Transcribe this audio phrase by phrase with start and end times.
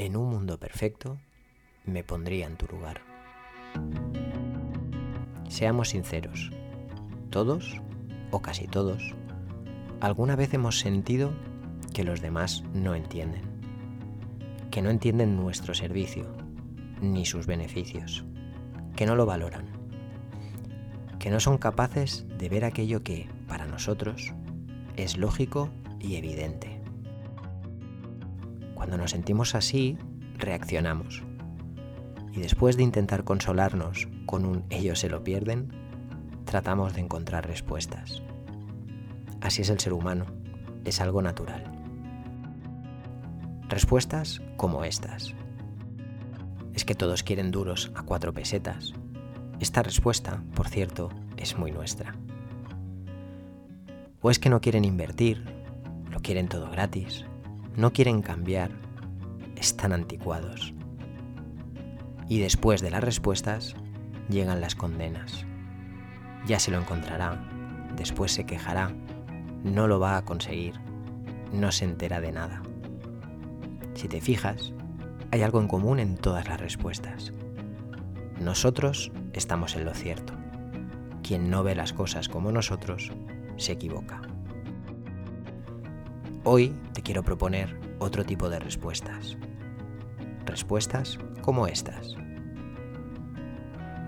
[0.00, 1.18] en un mundo perfecto,
[1.84, 3.02] me pondría en tu lugar.
[5.48, 6.50] Seamos sinceros,
[7.28, 7.78] todos,
[8.30, 9.14] o casi todos,
[10.00, 11.32] alguna vez hemos sentido
[11.92, 13.42] que los demás no entienden,
[14.70, 16.24] que no entienden nuestro servicio,
[17.02, 18.24] ni sus beneficios,
[18.96, 19.66] que no lo valoran,
[21.18, 24.32] que no son capaces de ver aquello que, para nosotros,
[24.96, 26.79] es lógico y evidente.
[28.80, 29.98] Cuando nos sentimos así,
[30.38, 31.22] reaccionamos.
[32.32, 35.70] Y después de intentar consolarnos con un ellos se lo pierden,
[36.46, 38.22] tratamos de encontrar respuestas.
[39.42, 40.24] Así es el ser humano,
[40.86, 41.62] es algo natural.
[43.68, 45.34] Respuestas como estas.
[46.72, 48.94] Es que todos quieren duros a cuatro pesetas.
[49.58, 52.14] Esta respuesta, por cierto, es muy nuestra.
[54.22, 55.44] O es que no quieren invertir,
[56.10, 57.26] lo quieren todo gratis,
[57.76, 58.70] no quieren cambiar,
[59.56, 60.74] están anticuados.
[62.28, 63.74] Y después de las respuestas
[64.28, 65.44] llegan las condenas.
[66.46, 67.44] Ya se lo encontrará,
[67.96, 68.92] después se quejará,
[69.62, 70.74] no lo va a conseguir,
[71.52, 72.62] no se entera de nada.
[73.94, 74.72] Si te fijas,
[75.30, 77.32] hay algo en común en todas las respuestas.
[78.40, 80.32] Nosotros estamos en lo cierto.
[81.22, 83.12] Quien no ve las cosas como nosotros
[83.56, 84.22] se equivoca.
[86.42, 86.72] Hoy
[87.10, 89.36] quiero proponer otro tipo de respuestas.
[90.46, 92.14] Respuestas como estas.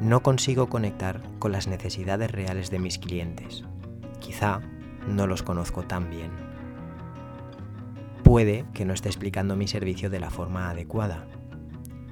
[0.00, 3.64] No consigo conectar con las necesidades reales de mis clientes.
[4.20, 4.60] Quizá
[5.08, 6.30] no los conozco tan bien.
[8.22, 11.26] Puede que no esté explicando mi servicio de la forma adecuada.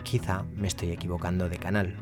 [0.03, 1.95] Quizá me estoy equivocando de canal.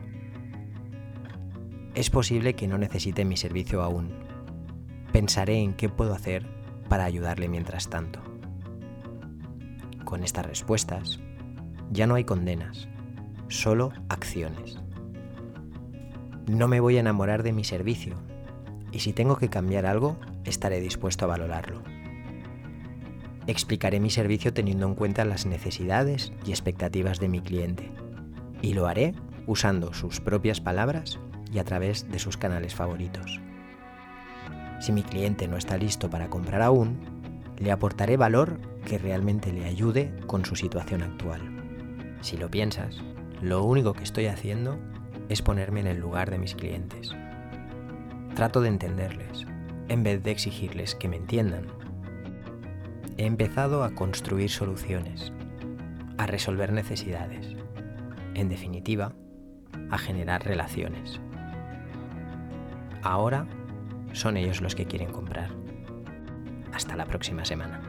[1.94, 4.14] Es posible que no necesite mi servicio aún.
[5.12, 6.46] Pensaré en qué puedo hacer
[6.88, 8.37] para ayudarle mientras tanto.
[10.08, 11.20] Con estas respuestas,
[11.90, 12.88] ya no hay condenas,
[13.48, 14.78] solo acciones.
[16.46, 18.14] No me voy a enamorar de mi servicio,
[18.90, 20.16] y si tengo que cambiar algo,
[20.46, 21.82] estaré dispuesto a valorarlo.
[23.46, 27.92] Explicaré mi servicio teniendo en cuenta las necesidades y expectativas de mi cliente,
[28.62, 29.14] y lo haré
[29.46, 31.18] usando sus propias palabras
[31.52, 33.42] y a través de sus canales favoritos.
[34.80, 36.96] Si mi cliente no está listo para comprar aún,
[37.58, 38.58] le aportaré valor
[38.88, 41.42] que realmente le ayude con su situación actual.
[42.22, 43.00] Si lo piensas,
[43.42, 44.78] lo único que estoy haciendo
[45.28, 47.14] es ponerme en el lugar de mis clientes.
[48.34, 49.46] Trato de entenderles,
[49.88, 51.66] en vez de exigirles que me entiendan.
[53.18, 55.32] He empezado a construir soluciones,
[56.16, 57.56] a resolver necesidades,
[58.34, 59.12] en definitiva,
[59.90, 61.20] a generar relaciones.
[63.02, 63.46] Ahora
[64.12, 65.50] son ellos los que quieren comprar.
[66.72, 67.87] Hasta la próxima semana.